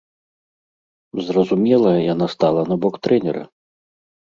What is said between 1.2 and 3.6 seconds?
Зразумела, яно стала на бок трэнера.